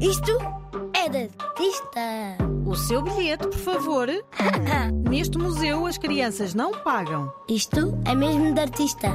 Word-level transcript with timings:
Isto 0.00 0.38
é 0.94 1.08
de 1.08 1.28
artista. 1.38 2.00
O 2.64 2.76
seu 2.76 3.02
bilhete, 3.02 3.48
por 3.48 3.58
favor. 3.58 4.08
Neste 5.10 5.36
museu 5.38 5.86
as 5.86 5.98
crianças 5.98 6.54
não 6.54 6.72
pagam. 6.72 7.32
Isto 7.48 7.98
é 8.04 8.14
mesmo 8.14 8.54
de 8.54 8.60
artista. 8.60 9.08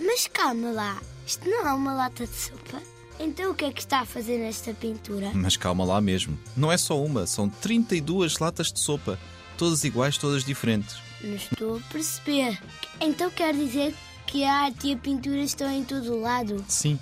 Mas 0.00 0.26
calma 0.26 0.70
lá, 0.70 1.02
isto 1.26 1.48
não 1.48 1.68
é 1.68 1.72
uma 1.74 1.92
lata 1.92 2.26
de 2.26 2.34
sopa. 2.34 2.80
Então 3.20 3.50
o 3.50 3.54
que 3.54 3.66
é 3.66 3.72
que 3.72 3.80
está 3.80 4.00
a 4.00 4.06
fazer 4.06 4.38
nesta 4.38 4.72
pintura? 4.72 5.30
Mas 5.34 5.56
calma 5.56 5.84
lá 5.84 6.00
mesmo. 6.00 6.38
Não 6.56 6.72
é 6.72 6.78
só 6.78 6.98
uma, 7.02 7.26
são 7.26 7.48
32 7.48 8.38
latas 8.38 8.72
de 8.72 8.80
sopa. 8.80 9.18
Todas 9.58 9.84
iguais, 9.84 10.16
todas 10.16 10.44
diferentes. 10.44 10.96
Não 11.22 11.34
estou 11.34 11.76
a 11.76 11.80
perceber. 11.92 12.58
Então 13.00 13.30
quer 13.30 13.54
dizer 13.54 13.94
que 14.26 14.44
a 14.44 14.64
arte 14.64 14.88
e 14.88 14.94
a 14.94 14.96
pintura 14.96 15.40
estão 15.40 15.70
em 15.70 15.84
todo 15.84 16.14
o 16.14 16.20
lado? 16.20 16.64
Sim, 16.66 16.98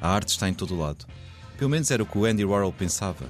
a 0.00 0.08
arte 0.08 0.28
está 0.28 0.48
em 0.48 0.54
todo 0.54 0.74
o 0.74 0.78
lado. 0.78 1.04
Pelo 1.58 1.70
menos 1.70 1.90
era 1.90 2.02
o 2.02 2.06
que 2.06 2.16
o 2.16 2.24
Andy 2.24 2.44
Warhol 2.44 2.72
pensava. 2.72 3.26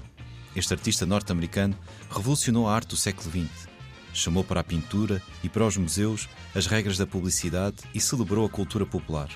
Este 0.55 0.73
artista 0.73 1.05
norte-americano 1.05 1.77
revolucionou 2.11 2.69
a 2.69 2.74
arte 2.74 2.88
do 2.88 2.97
século 2.97 3.30
XX. 3.30 3.69
Chamou 4.12 4.42
para 4.42 4.61
a 4.61 4.65
pintura 4.65 5.23
e 5.42 5.48
para 5.48 5.66
os 5.66 5.77
museus 5.77 6.28
as 6.55 6.66
regras 6.66 6.98
da 6.98 7.06
publicidade 7.06 7.77
e 7.95 8.01
celebrou 8.01 8.45
a 8.45 8.51
cultura 8.51 8.84
popular. 8.84 9.28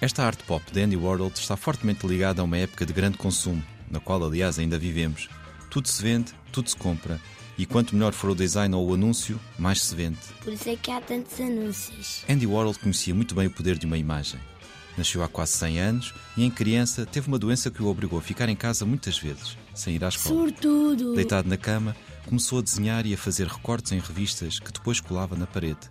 Esta 0.00 0.24
arte 0.24 0.44
pop 0.44 0.62
de 0.70 0.82
Andy 0.82 0.96
Warhol 0.96 1.32
está 1.34 1.56
fortemente 1.56 2.06
ligada 2.06 2.42
a 2.42 2.44
uma 2.44 2.58
época 2.58 2.84
de 2.84 2.92
grande 2.92 3.16
consumo, 3.16 3.62
na 3.90 3.98
qual, 3.98 4.22
aliás, 4.22 4.58
ainda 4.58 4.78
vivemos. 4.78 5.28
Tudo 5.70 5.88
se 5.88 6.02
vende, 6.02 6.32
tudo 6.52 6.68
se 6.68 6.76
compra, 6.76 7.18
e 7.56 7.64
quanto 7.64 7.94
melhor 7.94 8.12
for 8.12 8.30
o 8.30 8.34
design 8.34 8.74
ou 8.74 8.90
o 8.90 8.94
anúncio, 8.94 9.40
mais 9.58 9.82
se 9.82 9.94
vende. 9.94 10.18
Por 10.44 10.52
isso 10.52 10.68
é 10.68 10.76
que 10.76 10.90
há 10.90 11.00
tantos 11.00 11.40
anúncios. 11.40 12.24
Andy 12.28 12.46
Warhol 12.46 12.74
conhecia 12.74 13.14
muito 13.14 13.34
bem 13.34 13.46
o 13.46 13.50
poder 13.50 13.78
de 13.78 13.86
uma 13.86 13.96
imagem. 13.96 14.38
Nasceu 14.96 15.22
há 15.22 15.28
quase 15.28 15.52
100 15.52 15.78
anos 15.78 16.14
e, 16.36 16.44
em 16.44 16.50
criança, 16.50 17.04
teve 17.04 17.28
uma 17.28 17.38
doença 17.38 17.70
que 17.70 17.82
o 17.82 17.86
obrigou 17.86 18.18
a 18.18 18.22
ficar 18.22 18.48
em 18.48 18.56
casa 18.56 18.86
muitas 18.86 19.18
vezes, 19.18 19.56
sem 19.74 19.94
ir 19.94 20.04
à 20.04 20.08
escola. 20.08 20.48
Sortudo! 20.48 21.14
Deitado 21.14 21.48
na 21.48 21.56
cama, 21.56 21.94
começou 22.26 22.58
a 22.58 22.62
desenhar 22.62 23.06
e 23.06 23.14
a 23.14 23.18
fazer 23.18 23.46
recortes 23.46 23.92
em 23.92 23.98
revistas 23.98 24.58
que 24.58 24.72
depois 24.72 25.00
colava 25.00 25.36
na 25.36 25.46
parede. 25.46 25.90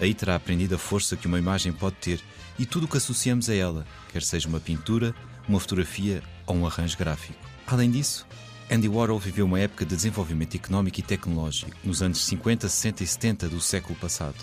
Aí 0.00 0.12
terá 0.12 0.34
aprendido 0.34 0.74
a 0.74 0.78
força 0.78 1.16
que 1.16 1.26
uma 1.26 1.38
imagem 1.38 1.72
pode 1.72 1.96
ter 1.96 2.20
e 2.58 2.66
tudo 2.66 2.84
o 2.84 2.88
que 2.88 2.96
associamos 2.96 3.48
a 3.48 3.54
ela, 3.54 3.86
quer 4.12 4.22
seja 4.22 4.48
uma 4.48 4.60
pintura, 4.60 5.14
uma 5.48 5.60
fotografia 5.60 6.22
ou 6.46 6.56
um 6.56 6.66
arranjo 6.66 6.96
gráfico. 6.96 7.38
Além 7.66 7.90
disso, 7.90 8.26
Andy 8.70 8.88
Warhol 8.88 9.18
viveu 9.18 9.46
uma 9.46 9.60
época 9.60 9.84
de 9.84 9.94
desenvolvimento 9.94 10.56
económico 10.56 10.98
e 11.00 11.02
tecnológico, 11.02 11.70
nos 11.84 12.02
anos 12.02 12.24
50, 12.24 12.68
60 12.68 13.02
e 13.02 13.06
70 13.06 13.48
do 13.48 13.60
século 13.60 13.94
passado. 13.98 14.36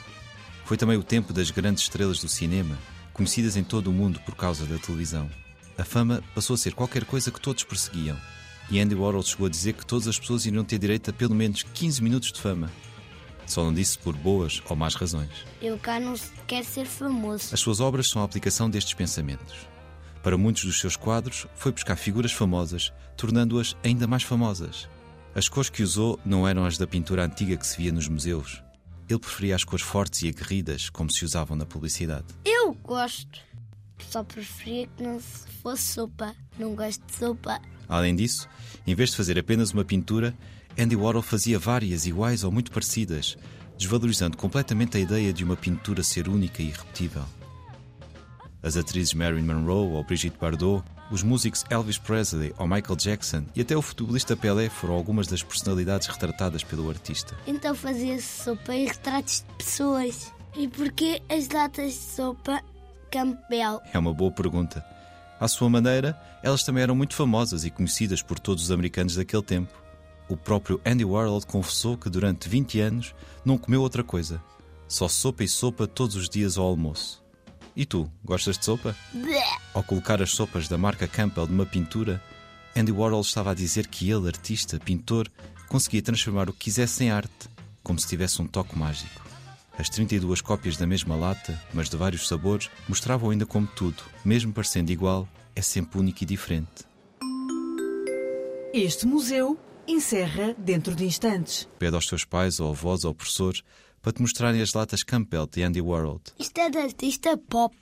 Foi 0.65 0.77
também 0.77 0.97
o 0.97 1.03
tempo 1.03 1.33
das 1.33 1.51
grandes 1.51 1.83
estrelas 1.83 2.19
do 2.19 2.29
cinema, 2.29 2.77
conhecidas 3.21 3.55
em 3.55 3.63
todo 3.63 3.87
o 3.87 3.93
mundo 3.93 4.19
por 4.21 4.33
causa 4.33 4.65
da 4.65 4.79
televisão. 4.79 5.29
A 5.77 5.83
fama 5.83 6.23
passou 6.33 6.55
a 6.55 6.57
ser 6.57 6.73
qualquer 6.73 7.05
coisa 7.05 7.29
que 7.29 7.39
todos 7.39 7.63
perseguiam. 7.63 8.17
E 8.67 8.79
Andy 8.79 8.95
Warhol 8.95 9.21
chegou 9.21 9.45
a 9.45 9.49
dizer 9.49 9.73
que 9.73 9.85
todas 9.85 10.07
as 10.07 10.19
pessoas 10.19 10.47
iriam 10.47 10.63
ter 10.63 10.79
direito 10.79 11.11
a 11.11 11.13
pelo 11.13 11.35
menos 11.35 11.61
15 11.61 12.01
minutos 12.01 12.31
de 12.31 12.41
fama. 12.41 12.71
Só 13.45 13.63
não 13.63 13.71
disse 13.71 13.95
por 13.99 14.15
boas 14.15 14.59
ou 14.67 14.75
más 14.75 14.95
razões. 14.95 15.29
Eu 15.61 15.77
cá 15.77 15.99
não 15.99 16.15
quero 16.47 16.65
ser 16.65 16.87
famoso. 16.87 17.53
As 17.53 17.59
suas 17.59 17.79
obras 17.79 18.09
são 18.09 18.23
a 18.23 18.25
aplicação 18.25 18.67
destes 18.67 18.95
pensamentos. 18.95 19.55
Para 20.23 20.37
muitos 20.37 20.65
dos 20.65 20.79
seus 20.79 20.95
quadros, 20.95 21.45
foi 21.55 21.71
buscar 21.71 21.97
figuras 21.97 22.31
famosas, 22.31 22.91
tornando-as 23.15 23.75
ainda 23.83 24.07
mais 24.07 24.23
famosas. 24.23 24.89
As 25.35 25.47
cores 25.47 25.69
que 25.69 25.83
usou 25.83 26.19
não 26.25 26.47
eram 26.47 26.65
as 26.65 26.75
da 26.75 26.87
pintura 26.87 27.23
antiga 27.23 27.55
que 27.55 27.67
se 27.67 27.77
via 27.77 27.91
nos 27.91 28.07
museus. 28.07 28.63
Ele 29.11 29.19
preferia 29.19 29.55
as 29.55 29.63
cores 29.63 29.85
fortes 29.85 30.21
e 30.23 30.29
aguerridas, 30.29 30.89
como 30.89 31.11
se 31.11 31.25
usavam 31.25 31.57
na 31.57 31.65
publicidade. 31.65 32.25
Eu 32.45 32.60
gosto. 32.73 33.39
Só 33.99 34.23
preferia 34.23 34.87
que 34.87 35.03
não 35.03 35.19
fosse 35.19 35.83
sopa. 35.83 36.35
Não 36.57 36.75
gosto 36.75 37.05
de 37.05 37.15
sopa. 37.15 37.61
Além 37.87 38.15
disso, 38.15 38.47
em 38.85 38.95
vez 38.95 39.11
de 39.11 39.17
fazer 39.17 39.37
apenas 39.37 39.71
uma 39.71 39.83
pintura, 39.83 40.33
Andy 40.77 40.95
Warhol 40.95 41.21
fazia 41.21 41.59
várias 41.59 42.05
iguais 42.05 42.43
ou 42.43 42.51
muito 42.51 42.71
parecidas, 42.71 43.37
desvalorizando 43.77 44.37
completamente 44.37 44.97
a 44.97 44.99
ideia 44.99 45.33
de 45.33 45.43
uma 45.43 45.57
pintura 45.57 46.03
ser 46.03 46.27
única 46.27 46.61
e 46.61 46.67
irrepetível. 46.67 47.23
As 48.63 48.77
atrizes 48.77 49.13
Marilyn 49.13 49.43
Monroe 49.43 49.91
ou 49.91 50.03
Brigitte 50.03 50.37
Bardot, 50.39 50.83
os 51.11 51.23
músicos 51.23 51.65
Elvis 51.69 51.97
Presley 51.97 52.53
ou 52.57 52.67
Michael 52.67 52.95
Jackson 52.95 53.43
e 53.55 53.61
até 53.61 53.75
o 53.75 53.81
futebolista 53.81 54.37
Pelé 54.37 54.69
foram 54.69 54.93
algumas 54.93 55.27
das 55.27 55.43
personalidades 55.43 56.07
retratadas 56.07 56.63
pelo 56.63 56.89
artista. 56.89 57.35
Então 57.45 57.75
fazia-se 57.75 58.43
sopa 58.43 58.73
e 58.73 58.85
retratos 58.85 59.43
de 59.47 59.55
pessoas. 59.65 60.31
E 60.55 60.67
porquê 60.67 61.21
as 61.29 61.47
latas 61.49 61.93
de 61.93 61.99
sopa 61.99 62.61
Campbell? 63.09 63.81
É 63.93 63.97
uma 63.97 64.13
boa 64.13 64.31
pergunta. 64.31 64.85
À 65.39 65.47
sua 65.47 65.69
maneira, 65.69 66.19
elas 66.43 66.63
também 66.63 66.83
eram 66.83 66.95
muito 66.95 67.15
famosas 67.15 67.63
e 67.63 67.69
conhecidas 67.69 68.21
por 68.21 68.37
todos 68.37 68.65
os 68.65 68.71
americanos 68.71 69.15
daquele 69.15 69.41
tempo. 69.41 69.73
O 70.29 70.37
próprio 70.37 70.79
Andy 70.85 71.03
Warhol 71.03 71.41
confessou 71.45 71.97
que 71.97 72.09
durante 72.09 72.47
20 72.47 72.79
anos 72.79 73.15
não 73.43 73.57
comeu 73.57 73.81
outra 73.81 74.03
coisa. 74.03 74.41
Só 74.87 75.07
sopa 75.07 75.43
e 75.43 75.47
sopa 75.47 75.87
todos 75.87 76.15
os 76.15 76.29
dias 76.29 76.57
ao 76.57 76.65
almoço. 76.65 77.23
E 77.75 77.85
tu, 77.85 78.11
gostas 78.23 78.57
de 78.57 78.65
sopa? 78.65 78.95
Bleh. 79.13 79.57
Ao 79.73 79.81
colocar 79.81 80.21
as 80.21 80.31
sopas 80.31 80.67
da 80.67 80.77
marca 80.77 81.07
Campbell 81.07 81.47
numa 81.47 81.65
pintura, 81.65 82.21
Andy 82.75 82.91
Warhol 82.91 83.21
estava 83.21 83.51
a 83.51 83.55
dizer 83.55 83.87
que 83.87 84.09
ele, 84.09 84.27
artista, 84.27 84.79
pintor, 84.79 85.29
conseguia 85.67 86.01
transformar 86.01 86.49
o 86.49 86.53
que 86.53 86.65
quisesse 86.65 87.05
em 87.05 87.11
arte, 87.11 87.49
como 87.81 87.97
se 87.97 88.07
tivesse 88.07 88.41
um 88.41 88.47
toque 88.47 88.77
mágico. 88.77 89.21
As 89.77 89.89
32 89.89 90.41
cópias 90.41 90.77
da 90.77 90.85
mesma 90.85 91.15
lata, 91.15 91.59
mas 91.73 91.89
de 91.89 91.97
vários 91.97 92.27
sabores, 92.27 92.69
mostravam 92.87 93.29
ainda 93.29 93.45
como 93.45 93.67
tudo, 93.67 94.03
mesmo 94.23 94.53
parecendo 94.53 94.91
igual, 94.91 95.27
é 95.55 95.61
sempre 95.61 95.99
único 95.99 96.23
e 96.23 96.25
diferente. 96.25 96.85
Este 98.73 99.05
museu 99.05 99.57
encerra 99.87 100.53
dentro 100.57 100.95
de 100.95 101.05
instantes. 101.05 101.67
Pede 101.77 101.95
aos 101.95 102.05
teus 102.05 102.23
pais 102.23 102.59
ou 102.59 102.69
avós 102.69 103.03
ou 103.03 103.13
professores 103.13 103.63
para 104.01 104.13
te 104.13 104.21
mostrarem 104.21 104.61
as 104.61 104.73
latas 104.73 105.03
Campbell 105.03 105.47
de 105.47 105.63
Andy 105.63 105.81
Warhol. 105.81 106.21
Isto 106.39 106.57
é 106.59 106.69
de 106.69 106.77
artista 106.77 107.37
pop. 107.37 107.75